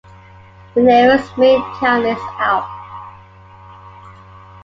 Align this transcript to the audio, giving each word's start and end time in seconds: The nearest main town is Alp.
The 0.73 0.81
nearest 0.81 1.37
main 1.37 1.61
town 1.75 2.03
is 2.07 2.17
Alp. 2.39 2.65